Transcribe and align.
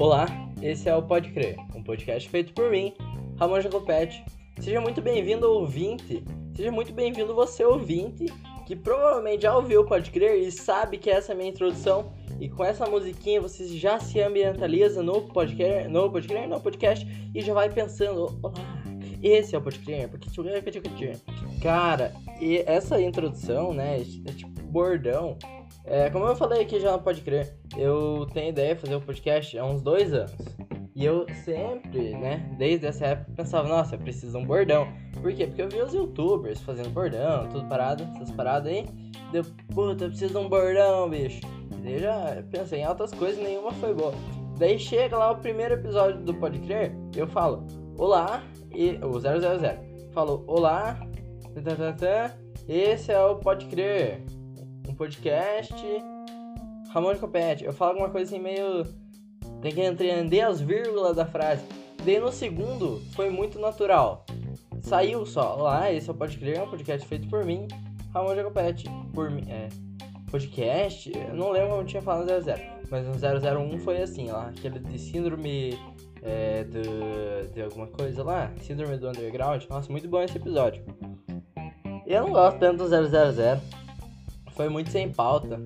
Olá, 0.00 0.26
esse 0.62 0.88
é 0.88 0.96
o 0.96 1.02
Pode 1.02 1.30
Crer, 1.30 1.58
um 1.76 1.82
podcast 1.82 2.26
feito 2.26 2.54
por 2.54 2.70
mim, 2.70 2.94
Ramon 3.38 3.60
Jacopete. 3.60 4.24
Seja 4.58 4.80
muito 4.80 5.02
bem-vindo, 5.02 5.46
ouvinte. 5.46 6.24
Seja 6.56 6.72
muito 6.72 6.90
bem-vindo 6.90 7.34
você, 7.34 7.62
ouvinte, 7.62 8.24
que 8.66 8.74
provavelmente 8.74 9.42
já 9.42 9.54
ouviu 9.54 9.82
o 9.82 9.84
Pode 9.84 10.10
Crer 10.10 10.38
e 10.38 10.50
sabe 10.50 10.96
que 10.96 11.10
essa 11.10 11.32
é 11.32 11.34
a 11.34 11.36
minha 11.36 11.50
introdução. 11.50 12.14
E 12.40 12.48
com 12.48 12.64
essa 12.64 12.86
musiquinha 12.86 13.42
você 13.42 13.68
já 13.76 14.00
se 14.00 14.18
ambientaliza 14.22 15.02
no 15.02 15.20
podcast, 15.20 15.88
no 15.90 16.10
podcast, 16.10 16.48
no 16.48 16.60
podcast 16.62 17.30
e 17.34 17.42
já 17.42 17.52
vai 17.52 17.68
pensando, 17.68 18.38
olá, 18.42 18.82
esse 19.22 19.54
é 19.54 19.58
o 19.58 19.60
Pode 19.60 19.80
Crer, 19.80 20.08
porque 20.08 20.30
Cara, 21.62 22.14
e 22.40 22.64
essa 22.66 22.98
introdução, 22.98 23.74
né, 23.74 24.00
é 24.00 24.32
tipo 24.32 24.62
bordão, 24.62 25.36
é, 25.84 26.10
como 26.10 26.26
eu 26.26 26.36
falei 26.36 26.62
aqui 26.62 26.78
já 26.78 26.92
no 26.92 27.02
Pode 27.02 27.22
Crer, 27.22 27.56
eu 27.76 28.26
tenho 28.32 28.50
ideia 28.50 28.74
de 28.74 28.80
fazer 28.80 28.94
o 28.94 28.98
um 28.98 29.00
podcast 29.00 29.58
há 29.58 29.64
uns 29.64 29.82
dois 29.82 30.12
anos. 30.12 30.34
E 30.94 31.04
eu 31.04 31.26
sempre, 31.44 32.10
né, 32.10 32.54
desde 32.58 32.86
essa 32.86 33.06
época, 33.06 33.32
pensava, 33.36 33.68
nossa, 33.68 33.96
preciso 33.96 34.36
de 34.36 34.44
um 34.44 34.46
bordão. 34.46 34.86
Por 35.22 35.32
quê? 35.32 35.46
Porque 35.46 35.62
eu 35.62 35.68
vi 35.68 35.80
os 35.80 35.94
youtubers 35.94 36.60
fazendo 36.60 36.90
bordão, 36.90 37.48
tudo 37.48 37.66
parado, 37.68 38.04
essas 38.14 38.30
paradas 38.32 38.70
aí. 38.70 38.86
Deu, 39.32 39.44
puta, 39.74 40.08
preciso 40.08 40.32
de 40.32 40.38
um 40.38 40.48
bordão, 40.48 41.08
bicho. 41.08 41.40
E 41.84 41.92
eu 41.92 41.98
já 42.00 42.44
pensei 42.50 42.80
em 42.80 42.84
altas 42.84 43.12
coisas 43.14 43.42
nenhuma 43.42 43.72
foi 43.72 43.94
boa. 43.94 44.12
Daí 44.58 44.78
chega 44.78 45.16
lá 45.16 45.30
o 45.30 45.38
primeiro 45.38 45.74
episódio 45.74 46.20
do 46.20 46.34
Pode 46.34 46.58
Crer, 46.58 46.92
eu 47.16 47.26
falo, 47.26 47.66
olá, 47.96 48.42
e 48.70 48.98
o 49.02 49.18
000. 49.18 49.32
Falou, 50.12 50.44
olá, 50.46 51.00
esse 52.68 53.10
é 53.10 53.20
o 53.24 53.36
Pode 53.36 53.66
Crer 53.66 54.22
podcast 55.00 55.74
Ramon 56.92 57.14
de 57.14 57.20
Copete. 57.20 57.64
Eu 57.64 57.72
falo 57.72 57.92
alguma 57.92 58.10
coisa 58.10 58.30
assim 58.30 58.42
meio. 58.42 58.84
Tem 59.62 59.72
que 59.72 59.80
entender 59.80 60.42
as 60.42 60.60
vírgulas 60.60 61.16
da 61.16 61.24
frase. 61.24 61.64
Daí 62.04 62.20
no 62.20 62.30
segundo 62.30 63.00
foi 63.14 63.30
muito 63.30 63.58
natural. 63.58 64.26
Saiu 64.82 65.24
só. 65.24 65.54
Lá, 65.54 65.90
esse 65.90 66.10
é 66.10 66.12
o 66.12 66.14
Podcast, 66.14 66.58
é 66.58 66.62
um 66.62 66.68
podcast 66.68 67.08
feito 67.08 67.26
por 67.28 67.46
mim, 67.46 67.66
Ramon 68.12 68.34
de 68.34 68.44
Copete. 68.44 68.90
Por 69.14 69.30
mim. 69.30 69.42
É. 69.48 69.70
Podcast? 70.30 71.10
Eu 71.16 71.34
não 71.34 71.50
lembro 71.50 71.70
como 71.70 71.84
tinha 71.84 72.02
falado 72.02 72.30
no 72.30 72.40
00. 72.42 72.60
Mas 72.90 73.06
no 73.06 73.14
001 73.14 73.78
foi 73.78 74.02
assim, 74.02 74.26
lá. 74.26 74.48
Aquele 74.48 74.80
de 74.80 74.98
síndrome. 74.98 75.78
É, 76.22 76.64
do, 76.64 77.50
de 77.54 77.62
alguma 77.62 77.86
coisa 77.86 78.22
lá. 78.22 78.52
Síndrome 78.60 78.98
do 78.98 79.08
Underground. 79.08 79.64
Nossa, 79.70 79.90
muito 79.90 80.06
bom 80.06 80.20
esse 80.20 80.36
episódio. 80.36 80.84
Eu 82.06 82.24
não 82.24 82.32
gosto 82.32 82.58
tanto 82.58 82.84
do 82.84 82.86
000 82.86 83.08
foi 84.60 84.68
muito 84.68 84.90
sem 84.90 85.10
pauta. 85.10 85.58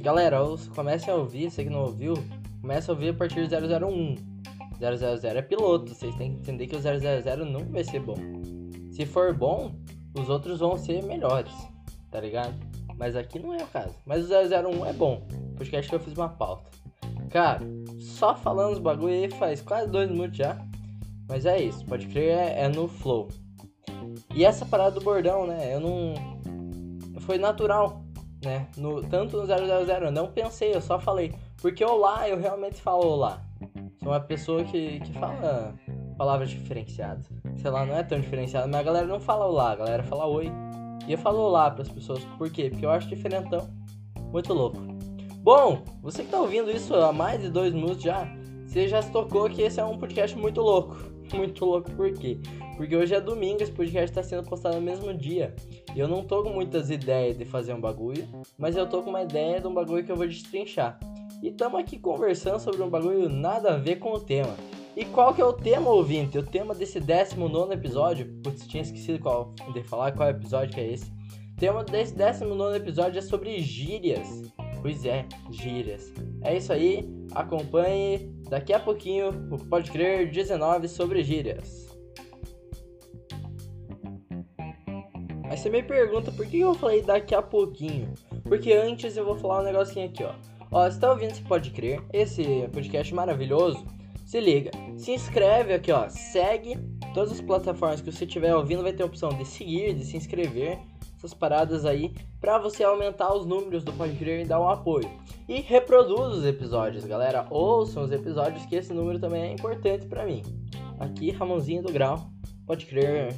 Galera, 0.00 0.38
comecem 0.74 1.12
a 1.12 1.16
ouvir, 1.16 1.50
você 1.50 1.64
que 1.64 1.68
não 1.68 1.82
ouviu, 1.82 2.14
comece 2.62 2.90
a 2.90 2.94
ouvir 2.94 3.10
a 3.10 3.12
partir 3.12 3.46
do 3.46 3.86
001. 3.86 4.16
000 4.80 5.36
é 5.36 5.42
piloto, 5.42 5.94
vocês 5.94 6.14
têm 6.14 6.32
que 6.32 6.38
entender 6.38 6.66
que 6.66 6.74
o 6.74 6.80
000 6.80 7.44
nunca 7.44 7.70
vai 7.70 7.84
ser 7.84 8.00
bom. 8.00 8.16
Se 8.90 9.04
for 9.04 9.34
bom, 9.34 9.74
os 10.18 10.30
outros 10.30 10.60
vão 10.60 10.78
ser 10.78 11.02
melhores, 11.04 11.52
tá 12.10 12.22
ligado? 12.22 12.54
Mas 12.96 13.14
aqui 13.16 13.38
não 13.38 13.52
é 13.52 13.62
o 13.62 13.66
caso. 13.66 13.94
Mas 14.06 14.24
o 14.24 14.32
001 14.32 14.86
é 14.86 14.94
bom, 14.94 15.28
porque 15.54 15.76
acho 15.76 15.90
que 15.90 15.96
eu 15.96 16.00
fiz 16.00 16.14
uma 16.16 16.30
pauta. 16.30 16.70
Cara, 17.28 17.60
só 18.00 18.34
falando 18.34 18.72
os 18.72 18.78
bagulho 18.78 19.12
aí 19.12 19.30
faz 19.30 19.60
quase 19.60 19.90
dois 19.90 20.10
minutos 20.10 20.38
já. 20.38 20.56
Mas 21.28 21.44
é 21.44 21.60
isso, 21.60 21.84
pode 21.84 22.06
crer, 22.06 22.30
é, 22.30 22.62
é 22.62 22.68
no 22.70 22.88
flow. 22.88 23.28
E 24.34 24.42
essa 24.42 24.64
parada 24.64 24.92
do 24.92 25.02
bordão, 25.02 25.46
né? 25.46 25.74
Eu 25.74 25.80
não. 25.80 26.14
Foi 27.20 27.36
natural 27.36 28.07
né? 28.42 28.68
No, 28.76 29.02
tanto 29.02 29.36
no 29.36 29.46
000, 29.46 29.58
eu 29.58 30.12
não 30.12 30.28
pensei, 30.28 30.74
eu 30.74 30.80
só 30.80 30.98
falei. 30.98 31.34
Porque 31.60 31.84
olá, 31.84 32.28
eu 32.28 32.38
realmente 32.38 32.80
falo 32.80 33.06
olá. 33.06 33.42
Sou 34.02 34.12
uma 34.12 34.20
pessoa 34.20 34.64
que, 34.64 35.00
que 35.00 35.12
fala 35.14 35.74
palavras 36.16 36.50
diferenciadas. 36.50 37.26
Sei 37.56 37.70
lá, 37.70 37.84
não 37.84 37.96
é 37.96 38.02
tão 38.02 38.20
diferenciada, 38.20 38.66
mas 38.66 38.76
a 38.76 38.82
galera 38.82 39.06
não 39.06 39.20
fala 39.20 39.46
olá, 39.46 39.72
a 39.72 39.76
galera 39.76 40.02
fala 40.02 40.26
oi. 40.26 40.50
E 41.06 41.12
eu 41.12 41.18
falo 41.18 41.38
olá 41.38 41.74
as 41.78 41.88
pessoas, 41.88 42.24
por 42.36 42.50
quê? 42.50 42.68
Porque 42.70 42.84
eu 42.84 42.90
acho 42.90 43.08
diferentão. 43.08 43.68
Muito 44.32 44.52
louco. 44.52 44.78
Bom, 45.38 45.82
você 46.02 46.22
que 46.24 46.30
tá 46.30 46.40
ouvindo 46.40 46.70
isso 46.70 46.94
há 46.94 47.12
mais 47.12 47.40
de 47.40 47.48
dois 47.48 47.72
minutos 47.72 48.02
já, 48.02 48.28
você 48.66 48.86
já 48.86 49.00
se 49.00 49.10
tocou 49.10 49.48
que 49.48 49.62
esse 49.62 49.80
é 49.80 49.84
um 49.84 49.96
podcast 49.98 50.36
muito 50.36 50.60
louco. 50.60 50.96
Muito 51.28 51.62
louco 51.62 51.90
por 51.90 52.10
quê? 52.14 52.40
Porque 52.78 52.94
hoje 52.94 53.12
é 53.12 53.20
domingo, 53.20 53.60
esse 53.60 53.72
podcast 53.72 54.08
está 54.08 54.22
sendo 54.22 54.48
postado 54.48 54.76
no 54.76 54.82
mesmo 54.82 55.12
dia. 55.12 55.52
E 55.96 55.98
eu 55.98 56.06
não 56.06 56.22
tô 56.24 56.44
com 56.44 56.50
muitas 56.50 56.90
ideias 56.90 57.36
de 57.36 57.44
fazer 57.44 57.74
um 57.74 57.80
bagulho, 57.80 58.26
mas 58.56 58.76
eu 58.76 58.88
tô 58.88 59.02
com 59.02 59.10
uma 59.10 59.24
ideia 59.24 59.60
de 59.60 59.66
um 59.66 59.74
bagulho 59.74 60.04
que 60.04 60.12
eu 60.12 60.16
vou 60.16 60.28
destrinchar. 60.28 60.96
E 61.42 61.48
estamos 61.48 61.80
aqui 61.80 61.98
conversando 61.98 62.60
sobre 62.60 62.80
um 62.80 62.88
bagulho 62.88 63.28
nada 63.28 63.74
a 63.74 63.76
ver 63.76 63.96
com 63.96 64.12
o 64.12 64.20
tema. 64.20 64.54
E 64.96 65.04
qual 65.04 65.34
que 65.34 65.40
é 65.40 65.44
o 65.44 65.52
tema, 65.52 65.90
ouvinte? 65.90 66.38
O 66.38 66.42
tema 66.42 66.72
desse 66.72 67.00
19 67.00 67.74
episódio, 67.74 68.32
putz, 68.44 68.64
tinha 68.64 68.84
esquecido 68.84 69.18
qual, 69.18 69.52
de 69.74 69.82
falar 69.82 70.12
qual 70.12 70.28
episódio 70.28 70.72
que 70.72 70.80
é 70.80 70.92
esse. 70.92 71.10
O 71.54 71.56
tema 71.58 71.82
desse 71.82 72.14
19 72.14 72.76
episódio 72.76 73.18
é 73.18 73.22
sobre 73.22 73.58
gírias. 73.58 74.52
Pois 74.80 75.04
é, 75.04 75.26
gírias. 75.50 76.12
É 76.42 76.56
isso 76.56 76.72
aí, 76.72 77.12
acompanhe 77.34 78.32
daqui 78.48 78.72
a 78.72 78.78
pouquinho 78.78 79.30
o 79.50 79.58
Pode 79.64 79.90
Crer 79.90 80.30
19 80.30 80.86
sobre 80.86 81.24
gírias. 81.24 81.97
Você 85.58 85.70
me 85.70 85.82
pergunta 85.82 86.30
por 86.30 86.46
que 86.46 86.60
eu 86.60 86.72
falei 86.72 87.02
daqui 87.02 87.34
a 87.34 87.42
pouquinho. 87.42 88.14
Porque 88.44 88.72
antes 88.72 89.16
eu 89.16 89.24
vou 89.24 89.34
falar 89.34 89.60
um 89.60 89.64
negocinho 89.64 90.06
aqui, 90.06 90.22
ó. 90.22 90.32
Ó, 90.70 90.88
você 90.88 91.00
tá 91.00 91.10
ouvindo, 91.10 91.34
você 91.34 91.42
pode 91.42 91.72
crer, 91.72 92.00
esse 92.12 92.68
podcast 92.72 93.12
maravilhoso. 93.12 93.84
Se 94.24 94.38
liga, 94.38 94.70
se 94.96 95.10
inscreve 95.10 95.74
aqui, 95.74 95.90
ó. 95.90 96.08
Segue 96.08 96.78
todas 97.12 97.32
as 97.32 97.40
plataformas 97.40 98.00
que 98.00 98.12
você 98.12 98.24
estiver 98.24 98.54
ouvindo, 98.54 98.84
vai 98.84 98.92
ter 98.92 99.02
a 99.02 99.06
opção 99.06 99.30
de 99.30 99.44
seguir, 99.44 99.94
de 99.94 100.04
se 100.04 100.16
inscrever, 100.16 100.78
essas 101.16 101.34
paradas 101.34 101.84
aí, 101.84 102.14
para 102.40 102.56
você 102.58 102.84
aumentar 102.84 103.34
os 103.34 103.44
números 103.44 103.82
do 103.82 103.92
Pode 103.92 104.14
Crer 104.14 104.42
e 104.42 104.48
dar 104.48 104.60
um 104.60 104.68
apoio. 104.68 105.10
E 105.48 105.60
reproduz 105.60 106.36
os 106.36 106.46
episódios, 106.46 107.04
galera. 107.04 107.44
Ouçam 107.50 108.04
os 108.04 108.12
episódios 108.12 108.64
que 108.66 108.76
esse 108.76 108.92
número 108.92 109.18
também 109.18 109.42
é 109.42 109.52
importante 109.54 110.06
para 110.06 110.24
mim. 110.24 110.40
Aqui, 111.00 111.32
Ramonzinho 111.32 111.82
do 111.82 111.92
Grau. 111.92 112.37
Pode 112.68 112.84
crer, 112.84 113.34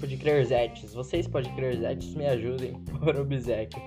pode 0.00 0.16
crer 0.16 0.44
Zetes. 0.44 0.92
Vocês 0.92 1.28
pode 1.28 1.48
crer 1.50 1.76
Zetes 1.76 2.16
me 2.16 2.26
ajudem 2.26 2.74
por 2.98 3.14
obsequio. 3.14 3.80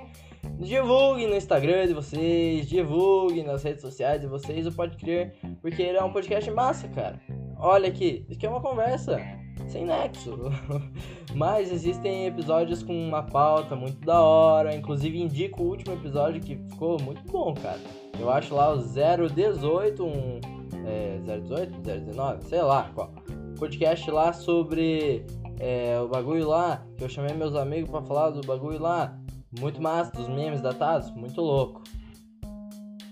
Divulguem 0.58 1.28
no 1.28 1.36
Instagram 1.36 1.88
de 1.88 1.94
vocês, 1.94 2.66
divulguem 2.66 3.44
nas 3.44 3.62
redes 3.62 3.82
sociais 3.82 4.22
de 4.22 4.28
vocês 4.28 4.66
o 4.66 4.72
Pode 4.72 4.96
Crer, 4.96 5.34
porque 5.62 5.82
ele 5.82 5.98
é 5.98 6.04
um 6.04 6.14
podcast 6.14 6.50
massa, 6.50 6.88
cara. 6.88 7.20
Olha 7.58 7.90
aqui, 7.90 8.24
isso 8.24 8.38
aqui 8.38 8.46
é 8.46 8.50
uma 8.50 8.62
conversa 8.62 9.20
sem 9.68 9.86
nexo. 9.86 10.40
Mas 11.36 11.74
existem 11.74 12.28
episódios 12.28 12.82
com 12.82 12.94
uma 12.94 13.24
pauta 13.24 13.76
muito 13.76 14.00
da 14.00 14.22
hora. 14.22 14.74
Inclusive 14.74 15.22
indico 15.22 15.62
o 15.62 15.68
último 15.68 15.94
episódio 15.94 16.40
que 16.40 16.56
ficou 16.56 17.02
muito 17.02 17.22
bom, 17.30 17.54
cara. 17.54 17.82
Eu 18.18 18.30
acho 18.30 18.56
lá 18.56 18.74
o 18.74 18.78
018, 18.78 20.06
um. 20.06 20.40
É, 20.86 21.20
018, 21.20 21.82
019, 21.82 22.46
sei 22.46 22.62
lá 22.62 22.90
qual 22.96 23.12
podcast 23.56 24.10
lá 24.12 24.34
sobre 24.34 25.26
é, 25.60 26.00
o 26.00 26.08
bagulho 26.08 26.48
lá, 26.48 26.86
que 26.98 27.04
eu 27.04 27.10
chamei 27.10 27.34
meus 27.34 27.56
amigos 27.56 27.90
para 27.90 28.02
falar 28.02 28.30
do 28.30 28.46
bagulho 28.46 28.82
lá. 28.82 29.18
Muito 29.60 29.82
massa, 29.82 30.12
dos 30.12 30.28
memes 30.28 30.62
datados, 30.62 31.10
muito 31.12 31.40
louco. 31.42 31.82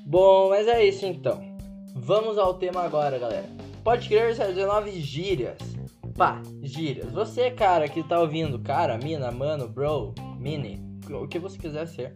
Bom, 0.05 0.49
mas 0.49 0.67
é 0.67 0.83
isso 0.83 1.05
então. 1.05 1.41
Vamos 1.95 2.37
ao 2.37 2.55
tema 2.55 2.81
agora, 2.81 3.17
galera. 3.17 3.47
Pode 3.83 4.09
crer 4.09 4.35
19 4.35 4.91
gírias. 4.99 5.57
Pá, 6.17 6.41
gírias. 6.61 7.11
Você, 7.11 7.49
cara, 7.49 7.87
que 7.87 8.03
tá 8.03 8.19
ouvindo, 8.19 8.59
cara, 8.59 8.97
mina, 8.97 9.31
mano, 9.31 9.67
bro, 9.67 10.13
mini, 10.37 10.79
o 11.09 11.27
que 11.27 11.39
você 11.39 11.57
quiser 11.57 11.87
ser. 11.87 12.13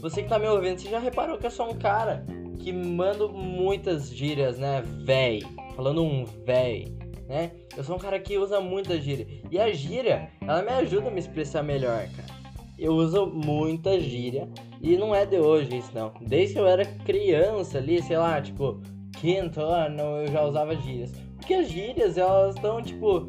Você 0.00 0.22
que 0.22 0.28
tá 0.28 0.38
me 0.38 0.48
ouvindo, 0.48 0.78
você 0.78 0.88
já 0.88 0.98
reparou 0.98 1.38
que 1.38 1.46
eu 1.46 1.50
sou 1.50 1.70
um 1.70 1.78
cara 1.78 2.24
que 2.58 2.72
mando 2.72 3.28
muitas 3.28 4.08
gírias, 4.08 4.58
né, 4.58 4.82
véi? 5.04 5.42
Falando 5.76 6.02
um 6.02 6.24
véi 6.24 6.96
né? 7.28 7.52
Eu 7.76 7.84
sou 7.84 7.96
um 7.96 7.98
cara 7.98 8.18
que 8.18 8.38
usa 8.38 8.60
muita 8.60 8.98
gíria. 8.98 9.26
E 9.50 9.58
a 9.58 9.70
gíria, 9.70 10.30
ela 10.40 10.62
me 10.62 10.70
ajuda 10.70 11.08
a 11.08 11.10
me 11.10 11.20
expressar 11.20 11.62
melhor, 11.62 12.08
cara. 12.16 12.38
Eu 12.78 12.94
uso 12.94 13.26
muita 13.26 14.00
gíria 14.00 14.48
e 14.80 14.96
não 14.96 15.14
é 15.14 15.26
de 15.26 15.38
hoje 15.38 15.76
isso 15.76 15.90
não. 15.94 16.12
Desde 16.20 16.54
que 16.54 16.60
eu 16.60 16.66
era 16.66 16.84
criança 16.84 17.78
ali, 17.78 18.00
sei 18.02 18.16
lá, 18.16 18.40
tipo, 18.40 18.80
quinto 19.20 19.60
ano, 19.60 20.02
eu 20.22 20.28
já 20.28 20.42
usava 20.44 20.74
gírias. 20.76 21.12
Porque 21.36 21.54
as 21.54 21.68
gírias, 21.68 22.16
elas 22.16 22.54
estão, 22.54 22.80
tipo, 22.80 23.28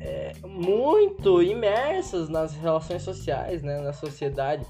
é, 0.00 0.32
muito 0.46 1.42
imersas 1.42 2.28
nas 2.28 2.54
relações 2.54 3.02
sociais, 3.02 3.62
né? 3.62 3.80
Na 3.80 3.92
sociedade. 3.92 4.66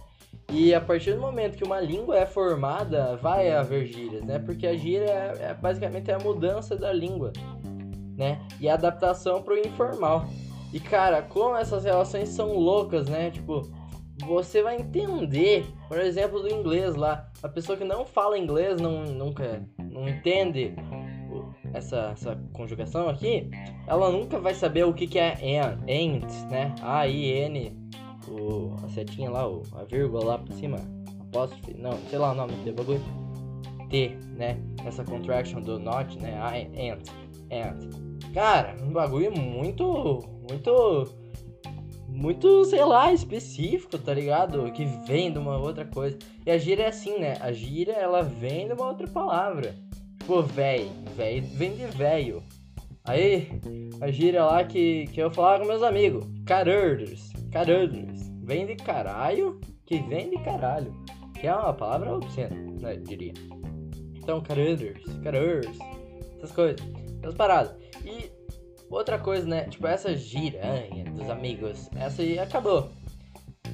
E 0.52 0.74
a 0.74 0.80
partir 0.80 1.12
do 1.12 1.20
momento 1.20 1.56
que 1.56 1.64
uma 1.64 1.80
língua 1.80 2.18
é 2.18 2.26
formada, 2.26 3.16
vai 3.16 3.50
haver 3.52 3.86
gírias, 3.86 4.24
né? 4.24 4.38
Porque 4.38 4.66
a 4.66 4.76
gíria 4.76 5.10
é, 5.10 5.50
é 5.50 5.54
basicamente 5.54 6.10
a 6.10 6.18
mudança 6.18 6.76
da 6.76 6.92
língua 6.92 7.32
né? 8.16 8.40
E 8.60 8.68
a 8.68 8.74
adaptação 8.74 9.42
pro 9.42 9.58
informal. 9.58 10.26
E 10.72 10.80
cara, 10.80 11.22
como 11.22 11.56
essas 11.56 11.84
relações 11.84 12.28
são 12.30 12.56
loucas, 12.56 13.08
né? 13.08 13.30
Tipo, 13.30 13.62
você 14.24 14.62
vai 14.62 14.76
entender, 14.76 15.66
por 15.88 15.98
exemplo, 15.98 16.40
do 16.40 16.52
inglês 16.52 16.94
lá. 16.94 17.30
A 17.42 17.48
pessoa 17.48 17.76
que 17.76 17.84
não 17.84 18.04
fala 18.04 18.38
inglês 18.38 18.80
não 18.80 19.04
nunca 19.04 19.62
não 19.78 20.08
entende 20.08 20.74
essa, 21.74 22.10
essa 22.12 22.36
conjugação 22.52 23.08
aqui, 23.08 23.50
ela 23.86 24.10
nunca 24.10 24.40
vai 24.40 24.54
saber 24.54 24.84
o 24.84 24.94
que, 24.94 25.06
que 25.06 25.18
é 25.18 25.32
and, 25.32 26.48
né? 26.50 26.74
A-I-N, 26.82 27.76
o, 28.28 28.74
a 28.84 28.88
setinha 28.88 29.30
lá, 29.30 29.48
o, 29.48 29.62
a 29.72 29.84
vírgula 29.84 30.24
lá 30.24 30.38
por 30.38 30.52
cima, 30.54 30.78
apóstrofe, 31.20 31.74
não, 31.74 31.92
sei 32.08 32.18
lá 32.18 32.32
o 32.32 32.34
nome 32.34 32.52
do 32.64 32.72
bagulho. 32.72 33.00
T, 33.90 34.18
né? 34.36 34.58
Essa 34.84 35.04
contraction 35.04 35.60
do 35.60 35.78
not, 35.78 36.18
né? 36.18 36.32
I, 36.32 36.90
and, 36.90 36.98
and. 37.50 38.06
Cara, 38.32 38.76
um 38.82 38.92
bagulho 38.92 39.32
muito, 39.32 40.22
muito, 40.48 41.08
muito, 42.08 42.64
sei 42.64 42.84
lá, 42.84 43.12
específico, 43.12 43.98
tá 43.98 44.12
ligado? 44.12 44.70
Que 44.72 44.84
vem 45.06 45.32
de 45.32 45.38
uma 45.38 45.56
outra 45.56 45.84
coisa. 45.84 46.18
E 46.44 46.50
a 46.50 46.58
gíria 46.58 46.84
é 46.84 46.88
assim, 46.88 47.18
né? 47.18 47.36
A 47.40 47.52
gíria, 47.52 47.92
ela 47.92 48.22
vem 48.22 48.66
de 48.66 48.74
uma 48.74 48.88
outra 48.88 49.06
palavra. 49.06 49.74
Tipo, 50.18 50.42
véi, 50.42 50.90
véi 51.16 51.40
vem 51.40 51.76
de 51.76 51.86
velho. 51.86 52.42
Aí, 53.04 53.48
a 54.00 54.10
gíria 54.10 54.44
lá 54.44 54.64
que, 54.64 55.06
que 55.12 55.20
eu 55.20 55.30
falava 55.30 55.62
com 55.62 55.68
meus 55.68 55.82
amigos. 55.82 56.26
Carurders, 56.44 57.32
carurders. 57.52 58.28
Vem 58.42 58.66
de 58.66 58.76
caralho, 58.76 59.60
que 59.84 59.98
vem 60.00 60.30
de 60.30 60.38
caralho. 60.38 60.92
Que 61.40 61.46
é 61.46 61.54
uma 61.54 61.72
palavra 61.72 62.14
obscena, 62.14 62.56
né, 62.80 62.96
diria. 62.96 63.34
Então, 64.16 64.40
carurders, 64.40 65.04
carurders, 65.22 65.78
essas 66.36 66.50
coisas, 66.50 66.80
essas 67.26 67.34
paradas. 67.34 67.74
E 68.04 68.30
outra 68.88 69.18
coisa, 69.18 69.46
né, 69.46 69.64
tipo, 69.64 69.86
essa 69.86 70.14
giranha 70.16 71.04
dos 71.12 71.28
amigos, 71.28 71.90
essa 71.96 72.22
aí 72.22 72.38
acabou. 72.38 72.90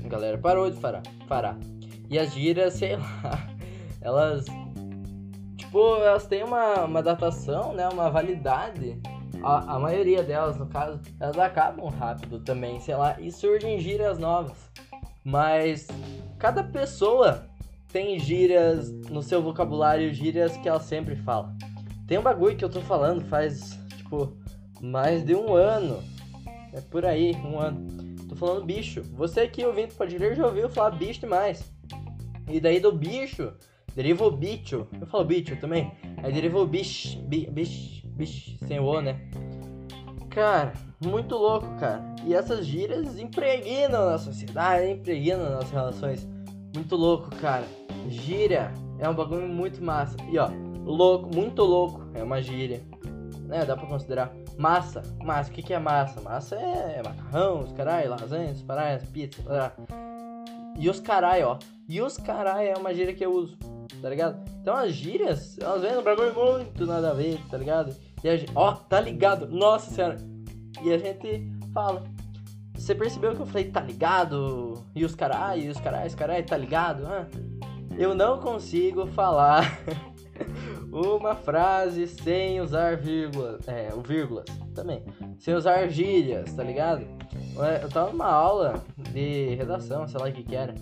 A 0.05 0.09
galera 0.09 0.39
parou 0.39 0.71
de 0.71 0.81
falar. 0.81 1.03
falar. 1.29 1.59
E 2.09 2.19
as 2.19 2.33
giras, 2.33 2.75
sei 2.75 2.97
lá, 2.97 3.49
elas 4.01 4.47
tipo, 5.57 5.97
elas 5.97 6.27
têm 6.27 6.43
uma, 6.45 6.85
uma 6.85 7.03
datação, 7.03 7.73
né? 7.75 7.89
Uma 7.89 8.11
validade. 8.11 9.01
A, 9.43 9.77
a 9.77 9.79
maioria 9.79 10.23
delas, 10.23 10.57
no 10.57 10.67
caso, 10.67 11.01
elas 11.19 11.39
acabam 11.39 11.89
rápido 11.89 12.39
também, 12.41 12.79
sei 12.81 12.95
lá, 12.95 13.21
e 13.21 13.31
surgem 13.31 13.79
gírias 13.79 14.19
novas. 14.19 14.71
Mas 15.25 15.89
cada 16.39 16.63
pessoa 16.63 17.47
tem 17.93 18.19
gírias 18.19 18.91
no 19.09 19.23
seu 19.23 19.43
vocabulário, 19.43 20.13
gírias 20.13 20.57
que 20.59 20.69
ela 20.69 20.81
sempre 20.81 21.17
fala. 21.17 21.55
Tem 22.07 22.19
um 22.19 22.23
bagulho 22.23 22.57
que 22.57 22.65
eu 22.65 22.71
tô 22.71 22.81
falando 22.81 23.25
faz, 23.27 23.79
tipo, 23.97 24.37
mais 24.81 25.25
de 25.25 25.35
um 25.35 25.55
ano. 25.55 26.03
É 26.73 26.81
por 26.81 27.05
aí, 27.05 27.35
um 27.37 27.59
ano. 27.59 27.87
Tô 28.29 28.37
falando 28.37 28.65
bicho. 28.65 29.03
Você 29.15 29.41
aqui 29.41 29.65
ouvindo 29.65 29.95
pode 29.95 30.17
ler 30.19 30.35
já 30.35 30.47
ouviu 30.47 30.69
falar 30.69 30.93
bicho 30.93 31.21
demais. 31.21 31.73
E 32.49 32.59
daí 32.61 32.81
do 32.81 32.93
bicho, 32.93 33.53
Derivou 33.95 34.31
bicho. 34.31 34.87
Eu 34.99 35.07
falo 35.07 35.25
bicho 35.25 35.57
também. 35.57 35.93
Aí 36.23 36.33
derivou 36.33 36.67
bicho. 36.67 37.19
Bicho. 37.23 38.07
Bicho. 38.07 38.57
Sem 38.67 38.81
o 38.81 38.85
O, 38.85 39.01
né? 39.01 39.21
Cara, 40.31 40.73
muito 41.05 41.37
louco, 41.37 41.67
cara. 41.79 42.03
E 42.25 42.35
essas 42.35 42.65
gírias 42.65 43.19
impregnam 43.19 44.07
na 44.07 44.19
sociedade, 44.19 44.91
impregnam 44.91 45.51
nas 45.51 45.71
relações. 45.71 46.27
Muito 46.75 46.97
louco, 46.97 47.29
cara. 47.37 47.67
Gíria 48.09 48.73
é 48.99 49.09
um 49.09 49.15
bagulho 49.15 49.47
muito 49.47 49.83
massa. 49.85 50.17
E 50.31 50.39
ó, 50.39 50.49
louco, 50.85 51.35
muito 51.35 51.63
louco 51.63 52.03
é 52.15 52.23
uma 52.23 52.41
gíria. 52.43 52.83
Né, 53.47 53.65
dá 53.65 53.77
pra 53.77 53.87
considerar. 53.87 54.33
Massa, 54.59 55.03
massa, 55.23 55.51
o 55.51 55.53
que, 55.53 55.63
que 55.63 55.75
é 55.75 55.79
massa? 55.79 56.21
Massa 56.21 56.57
é 56.57 57.03
macarrão, 57.05 57.61
os 57.61 57.73
caralho, 57.73 58.11
lasanha, 58.11 58.53
os 58.53 58.63
paraias, 58.63 59.05
pizza, 59.05 59.43
blá. 59.43 59.73
E 60.79 60.89
os 60.89 61.01
caralho, 61.01 61.49
ó. 61.49 61.59
E 61.89 62.01
os 62.01 62.17
caralho 62.17 62.69
é 62.69 62.75
uma 62.77 62.95
gíria 62.95 63.15
que 63.15 63.25
eu 63.25 63.33
uso 63.33 63.57
tá 64.03 64.09
ligado? 64.09 64.43
Então 64.61 64.75
as 64.75 64.93
gírias, 64.93 65.57
elas 65.61 65.81
vêm 65.81 65.95
no 65.95 66.03
bagulho 66.03 66.35
muito 66.35 66.85
nada 66.85 67.11
a 67.11 67.15
ver, 67.15 67.41
tá 67.49 67.57
ligado? 67.57 67.95
E 68.23 68.29
a 68.29 68.37
gente, 68.37 68.53
ó, 68.55 68.73
tá 68.73 69.01
ligado? 69.01 69.49
Nossa 69.49 69.91
senhora! 69.91 70.19
E 70.83 70.93
a 70.93 70.99
gente 70.99 71.49
fala. 71.73 72.03
Você 72.75 72.97
percebeu 72.97 73.37
que 73.37 73.41
eu 73.41 73.47
falei, 73.47 73.71
tá 73.71 73.81
ligado? 73.81 74.83
E 74.95 75.05
os 75.05 75.15
caralho, 75.15 75.63
e 75.63 75.69
os 75.69 75.79
caralho, 75.79 76.09
os 76.09 76.15
caralho, 76.17 76.45
tá 76.45 76.57
ligado? 76.57 77.07
Ah, 77.07 77.29
eu 77.97 78.13
não 78.13 78.41
consigo 78.41 79.07
falar 79.07 79.79
uma 80.93 81.35
frase 81.35 82.07
sem 82.07 82.61
usar 82.61 82.99
vírgulas, 82.99 83.67
é, 83.67 83.89
vírgulas 84.07 84.45
também, 84.75 85.03
sem 85.39 85.55
usar 85.55 85.89
gírias, 85.89 86.53
tá 86.53 86.63
ligado? 86.63 87.07
Eu 87.83 87.89
tava 87.89 88.11
numa 88.11 88.27
aula 88.27 88.85
de 89.11 89.55
redação, 89.55 90.07
sei 90.07 90.21
lá 90.21 90.29
o 90.29 90.33
que 90.33 90.43
que 90.43 90.55
era. 90.55 90.75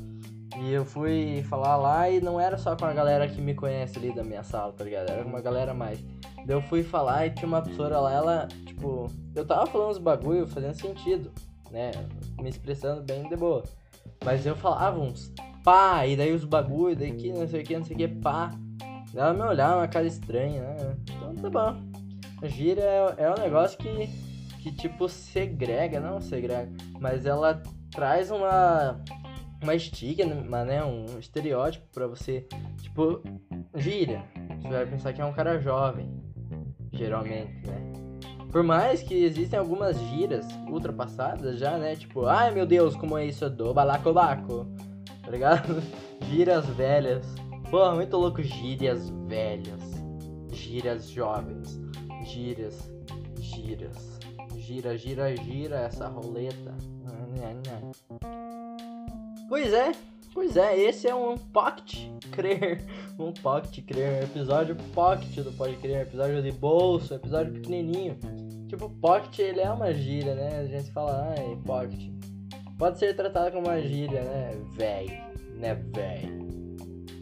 E 0.58 0.72
eu 0.72 0.84
fui 0.84 1.44
falar 1.48 1.76
lá 1.76 2.10
e 2.10 2.20
não 2.20 2.40
era 2.40 2.58
só 2.58 2.74
com 2.74 2.84
a 2.84 2.92
galera 2.92 3.28
que 3.28 3.40
me 3.40 3.54
conhece 3.54 3.98
ali 3.98 4.12
da 4.12 4.24
minha 4.24 4.42
sala, 4.42 4.72
tá 4.72 4.84
ligado? 4.84 5.10
Era 5.10 5.24
uma 5.24 5.40
galera 5.40 5.72
mais. 5.72 6.00
Daí 6.44 6.56
eu 6.56 6.62
fui 6.62 6.82
falar 6.82 7.26
e 7.26 7.30
tinha 7.30 7.46
uma 7.46 7.62
professora 7.62 8.00
lá, 8.00 8.12
ela, 8.12 8.48
tipo, 8.66 9.06
eu 9.34 9.46
tava 9.46 9.66
falando 9.66 9.92
os 9.92 9.98
bagulho 9.98 10.46
fazendo 10.46 10.74
sentido, 10.74 11.30
né? 11.70 11.92
Me 12.40 12.48
expressando 12.48 13.02
bem 13.02 13.28
de 13.28 13.36
boa. 13.36 13.62
Mas 14.24 14.44
eu 14.44 14.56
falava 14.56 14.98
uns 14.98 15.32
pá, 15.62 16.06
e 16.06 16.16
daí 16.16 16.32
os 16.32 16.44
bagulho, 16.44 16.96
daí 16.96 17.12
que 17.12 17.32
não 17.32 17.46
sei 17.46 17.62
o 17.62 17.64
que, 17.64 17.78
não 17.78 17.84
sei 17.84 17.94
o 17.94 17.98
que, 17.98 18.08
pá. 18.08 18.50
Ela 19.14 19.34
me 19.34 19.42
olhava 19.42 19.78
uma 19.78 19.88
cara 19.88 20.06
estranha, 20.06 20.62
né? 20.62 20.96
Então 21.02 21.34
tá 21.36 21.50
bom. 21.50 21.90
A 22.42 22.48
gíria 22.48 22.82
é, 22.82 23.24
é 23.24 23.30
um 23.30 23.40
negócio 23.40 23.78
que, 23.78 24.08
que 24.62 24.72
tipo, 24.72 25.08
segrega, 25.08 26.00
não 26.00 26.20
segrega, 26.20 26.70
mas 26.98 27.26
ela 27.26 27.62
traz 27.90 28.30
uma 28.30 29.00
uma 29.62 29.74
estigma, 29.74 30.64
né? 30.64 30.82
Um 30.82 31.18
estereótipo 31.18 31.86
para 31.92 32.06
você, 32.06 32.46
tipo, 32.80 33.22
gíria. 33.76 34.24
Você 34.60 34.68
vai 34.68 34.86
pensar 34.86 35.12
que 35.12 35.20
é 35.20 35.24
um 35.24 35.32
cara 35.32 35.60
jovem, 35.60 36.10
geralmente, 36.92 37.66
né? 37.66 37.92
Por 38.50 38.62
mais 38.62 39.02
que 39.02 39.14
existem 39.14 39.58
algumas 39.58 39.96
gírias 40.08 40.46
ultrapassadas 40.68 41.58
já, 41.58 41.78
né? 41.78 41.94
Tipo, 41.94 42.26
ai 42.26 42.50
meu 42.50 42.66
Deus, 42.66 42.96
como 42.96 43.16
é 43.16 43.26
isso 43.26 43.48
do 43.48 43.72
balacobaco, 43.72 44.66
tá 45.22 45.30
ligado? 45.30 45.82
Gírias 46.28 46.66
velhas. 46.66 47.24
Pô, 47.70 47.94
muito 47.94 48.16
louco, 48.16 48.42
gírias 48.42 49.10
velhas. 49.28 49.80
Gírias 50.52 51.08
jovens. 51.08 51.80
Gírias, 52.24 52.90
gírias. 53.38 54.18
Gira, 54.56 54.98
gira, 54.98 55.36
gira 55.36 55.76
essa 55.82 56.08
roleta. 56.08 56.74
Pois 59.48 59.72
é, 59.72 59.92
pois 60.34 60.56
é, 60.56 60.78
esse 60.78 61.08
é 61.08 61.14
um 61.14 61.36
pocket 61.36 62.08
crer, 62.30 62.84
um 63.18 63.32
pocket 63.32 63.84
crer, 63.84 64.20
um 64.20 64.24
episódio 64.24 64.76
pocket 64.94 65.44
do 65.44 65.52
Pode 65.52 65.76
Crer, 65.76 66.02
episódio 66.02 66.42
de 66.42 66.52
bolso, 66.52 67.14
episódio 67.14 67.52
pequenininho. 67.52 68.16
Tipo, 68.68 68.88
pocket 68.88 69.38
ele 69.40 69.60
é 69.60 69.70
uma 69.70 69.92
gíria, 69.92 70.34
né? 70.34 70.60
A 70.60 70.66
gente 70.66 70.92
fala, 70.92 71.34
ai, 71.36 71.58
pocket. 71.64 72.10
Pode 72.78 72.98
ser 72.98 73.14
tratado 73.14 73.52
como 73.52 73.66
uma 73.66 73.80
gíria, 73.80 74.22
né? 74.22 74.52
Véi, 74.76 75.20
né, 75.56 75.74
véi. 75.74 76.49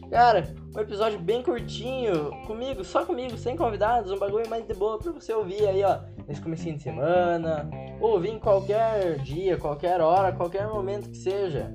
Cara, 0.09 0.55
um 0.75 0.79
episódio 0.79 1.19
bem 1.19 1.43
curtinho, 1.43 2.31
comigo, 2.47 2.83
só 2.83 3.05
comigo, 3.05 3.37
sem 3.37 3.55
convidados, 3.55 4.11
um 4.11 4.17
bagulho 4.17 4.49
mais 4.49 4.65
de 4.65 4.73
boa 4.73 4.97
pra 4.97 5.11
você 5.11 5.31
ouvir 5.31 5.67
aí, 5.67 5.83
ó, 5.83 5.99
nesse 6.27 6.41
comecinho 6.41 6.77
de 6.77 6.81
semana, 6.81 7.69
ouvir 8.01 8.29
em 8.29 8.39
qualquer 8.39 9.19
dia, 9.19 9.55
qualquer 9.57 10.01
hora, 10.01 10.31
qualquer 10.31 10.67
momento 10.67 11.11
que 11.11 11.17
seja. 11.17 11.71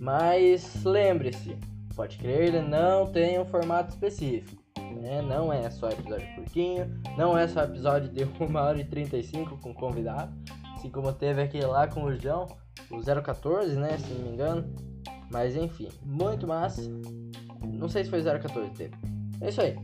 Mas 0.00 0.82
lembre-se, 0.82 1.58
pode 1.94 2.16
crer, 2.16 2.54
ele 2.54 2.62
não 2.62 3.06
tem 3.06 3.38
um 3.38 3.44
formato 3.44 3.90
específico. 3.90 4.62
Né? 4.78 5.20
Não 5.20 5.52
é 5.52 5.68
só 5.70 5.90
episódio 5.90 6.34
curtinho, 6.36 6.90
não 7.18 7.36
é 7.36 7.46
só 7.46 7.64
episódio 7.64 8.08
de 8.08 8.24
1 8.42 8.56
hora 8.56 8.80
e 8.80 8.84
35 8.84 9.58
com 9.58 9.74
convidado, 9.74 10.32
assim 10.74 10.88
como 10.88 11.12
teve 11.12 11.42
aquele 11.42 11.66
lá 11.66 11.86
com 11.86 12.04
o 12.04 12.16
João, 12.16 12.46
o 12.90 13.02
014, 13.22 13.76
né? 13.76 13.98
Se 13.98 14.10
não 14.14 14.24
me 14.24 14.32
engano. 14.32 14.74
Mas 15.30 15.56
enfim, 15.56 15.88
muito 16.02 16.46
massa. 16.46 16.82
Não 17.64 17.88
sei 17.88 18.04
se 18.04 18.10
foi 18.10 18.22
014 18.22 18.70
teve. 18.70 18.94
É 19.40 19.48
isso 19.48 19.60
aí. 19.60 19.76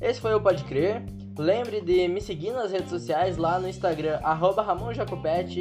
Esse 0.00 0.20
foi 0.20 0.34
o 0.34 0.40
Pode 0.40 0.64
Crer. 0.64 1.02
Lembre 1.38 1.80
de 1.80 2.08
me 2.08 2.20
seguir 2.20 2.50
nas 2.50 2.72
redes 2.72 2.90
sociais 2.90 3.36
lá 3.36 3.60
no 3.60 3.68
Instagram, 3.68 4.18
arroba 4.24 4.60
Ramon 4.60 4.90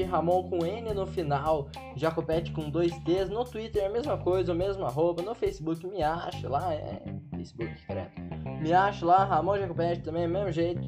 Ramon 0.10 0.50
com 0.50 0.65
N 0.65 0.91
no 0.91 1.05
final, 1.05 1.69
Jacopete 1.96 2.51
com 2.51 2.67
dois 2.67 2.91
T's. 3.03 3.29
No 3.29 3.46
Twitter 3.46 3.84
é 3.84 3.86
a 3.86 3.91
mesma 3.91 4.17
coisa, 4.17 4.53
o 4.53 4.55
mesmo 4.55 4.84
arroba. 4.86 5.22
No 5.22 5.36
Facebook 5.36 5.86
me 5.86 6.01
acha 6.01 6.50
lá, 6.50 6.74
é 6.74 7.03
Facebook, 7.36 7.75
credo. 7.86 8.10
Me 8.60 8.74
acha 8.74 9.05
lá, 9.05 9.24
Ramon 9.24 9.60
Jacopete 9.60 10.01
também, 10.01 10.27
mesmo 10.27 10.51
jeito. 10.51 10.81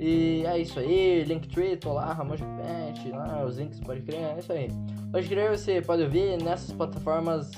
E 0.00 0.44
é 0.44 0.58
isso 0.58 0.80
aí, 0.80 1.22
Linktree, 1.22 1.76
tô 1.76 1.92
lá, 1.92 2.12
Ramon 2.12 2.36
Jacopete, 2.36 3.12
lá, 3.12 3.44
os 3.44 3.58
links 3.58 3.78
pode 3.78 4.02
crer, 4.02 4.22
é 4.22 4.38
isso 4.40 4.52
aí. 4.52 4.68
Pode 5.12 5.28
crer, 5.28 5.56
você 5.56 5.80
pode 5.80 6.02
ouvir 6.02 6.42
nessas 6.42 6.72
plataformas 6.72 7.48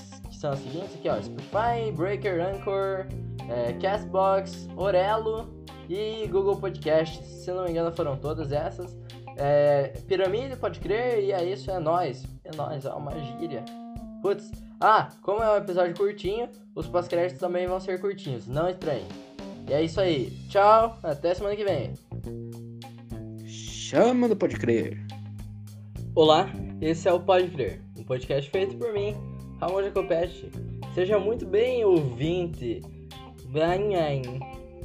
são 0.44 0.52
as 0.52 0.58
seguintes 0.58 0.94
aqui, 0.94 1.08
ó, 1.08 1.22
Spotify, 1.22 1.90
Breaker, 1.96 2.38
Anchor, 2.38 3.06
é, 3.48 3.72
Castbox, 3.80 4.68
Orelo 4.76 5.48
e 5.88 6.28
Google 6.28 6.56
Podcast. 6.56 7.24
Se 7.24 7.50
não 7.50 7.64
me 7.64 7.70
engano, 7.70 7.90
foram 7.96 8.14
todas 8.18 8.52
essas. 8.52 8.94
É, 9.38 9.94
Pirâmide, 10.06 10.56
pode 10.56 10.80
crer, 10.80 11.24
e 11.24 11.32
é 11.32 11.42
isso, 11.42 11.70
é 11.70 11.78
nóis. 11.78 12.26
É 12.44 12.54
nóis, 12.54 12.84
é 12.84 12.92
uma 12.92 13.12
gíria. 13.18 13.64
Putz, 14.20 14.50
ah, 14.78 15.08
como 15.22 15.42
é 15.42 15.50
um 15.50 15.56
episódio 15.56 15.96
curtinho, 15.96 16.50
os 16.74 16.86
pós-créditos 16.86 17.40
também 17.40 17.66
vão 17.66 17.80
ser 17.80 17.98
curtinhos, 17.98 18.46
não 18.46 18.68
estranhe. 18.68 19.06
E 19.66 19.72
é 19.72 19.82
isso 19.82 19.98
aí. 19.98 20.30
Tchau, 20.50 20.98
até 21.02 21.32
semana 21.32 21.56
que 21.56 21.64
vem. 21.64 21.94
Chama 23.46 24.28
do 24.28 24.36
Pode 24.36 24.58
Crer. 24.58 25.00
Olá, 26.14 26.50
esse 26.82 27.08
é 27.08 27.12
o 27.14 27.18
Pode 27.18 27.48
Crer, 27.48 27.80
um 27.98 28.04
podcast 28.04 28.50
feito 28.50 28.76
por 28.76 28.92
mim, 28.92 29.16
Ramon 29.64 29.82
Jacopete. 29.82 30.50
Seja 30.94 31.18
muito 31.18 31.46
bem 31.46 31.86
ouvinte. 31.86 32.82
Banhain. 33.46 34.38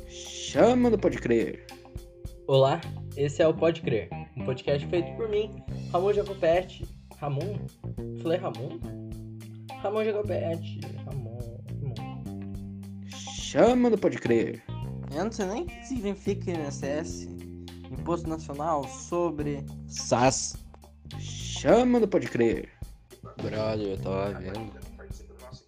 Chama 0.07 0.89
do 0.89 0.97
Pode 0.97 1.17
Crer. 1.17 1.67
Olá, 2.47 2.79
esse 3.17 3.41
é 3.41 3.47
o 3.47 3.53
Pode 3.53 3.81
Crer, 3.81 4.07
um 4.37 4.45
podcast 4.45 4.87
feito 4.87 5.13
por 5.17 5.27
mim, 5.27 5.53
Ramon 5.91 6.13
Jacopete. 6.13 6.87
Ramon? 7.17 7.57
Falei 8.21 8.39
Ramon? 8.39 8.79
Ramon 9.81 10.05
Jacopete. 10.05 10.79
Ramon. 11.05 11.59
Ramon. 11.81 12.23
Chama 13.09 13.89
do 13.89 13.97
Pode 13.97 14.17
Crer. 14.17 14.63
Eu 15.13 15.25
não 15.25 15.31
sei 15.33 15.45
nem 15.45 15.63
o 15.63 15.65
que 15.65 15.87
significa 15.87 16.51
INSS. 16.51 17.27
Imposto 17.91 18.29
Nacional 18.29 18.85
sobre. 18.85 19.61
SAS. 19.87 20.55
Chama 21.19 21.99
do 21.99 22.07
Pode 22.07 22.29
Crer. 22.29 22.78
Brother, 23.41 23.87
eu 23.87 23.97
tava 23.97 24.33
vendo. 24.39 24.71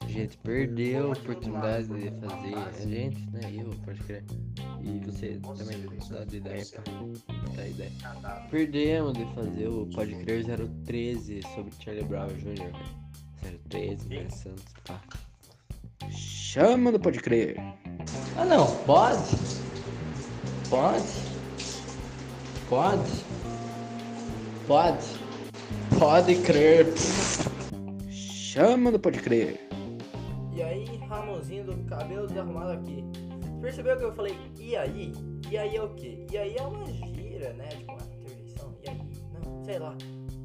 A 0.02 0.08
gente 0.08 0.38
perdeu 0.38 1.08
a 1.08 1.14
oportunidade 1.14 1.88
de 1.88 2.12
fazer. 2.20 2.56
A 2.56 2.88
gente, 2.88 3.30
né? 3.32 3.42
Eu, 3.54 3.70
pode 3.86 4.00
crer. 4.04 4.24
E 4.84 5.00
você 5.06 5.40
também 5.58 5.86
dá 6.10 6.26
de 6.26 6.38
ideia 6.38 6.66
pra 6.66 6.84
dar 7.56 7.68
ideia. 7.68 7.92
Perdemos 8.50 9.14
de 9.14 9.26
fazer 9.34 9.68
o 9.68 9.88
Pode 9.88 10.16
Crer 10.16 10.46
013 10.86 11.42
sobre 11.54 11.72
Charlie 11.80 12.04
Brown 12.04 12.28
Jr., 12.28 12.72
velho. 13.42 13.60
013, 13.70 14.08
Velho 14.08 14.32
Santos, 14.32 14.66
pá. 14.86 15.02
Chama 16.10 16.92
do 16.92 17.00
Pode 17.00 17.20
Crer. 17.20 17.58
Ah 18.38 18.46
não, 18.46 18.68
pode? 18.86 19.36
Pode? 20.70 21.04
Pode? 22.68 23.12
Pode? 24.68 25.22
Pode 26.00 26.36
crer. 26.42 26.88
Chama 28.54 28.92
do 28.92 29.00
Pode 29.00 29.18
Crer. 29.20 29.58
E 30.54 30.62
aí, 30.62 30.86
Ramonzinho 31.08 31.64
do 31.64 31.78
cabelo 31.86 32.28
desarrumado 32.28 32.74
aqui. 32.74 33.02
Percebeu 33.62 33.96
que 33.96 34.04
eu 34.04 34.14
falei 34.14 34.36
e 34.60 34.76
aí? 34.76 35.14
E 35.50 35.58
aí 35.58 35.78
é 35.78 35.82
o 35.82 35.88
quê? 35.94 36.28
E 36.30 36.38
aí 36.38 36.58
é 36.58 36.62
uma 36.62 36.86
gira, 36.86 37.54
né? 37.54 37.70
Tipo 37.70 37.94
uma 37.94 38.02
interjeição. 38.02 38.78
E 38.84 38.90
aí? 38.90 38.98
Não, 39.32 39.64
sei 39.64 39.80
lá. 39.80 39.96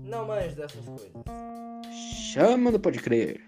Não 0.04 0.24
manjo 0.24 0.54
dessas 0.54 0.84
coisas. 0.84 1.10
Chama 2.32 2.70
do 2.70 2.78
Pode 2.78 3.00
Crer. 3.00 3.40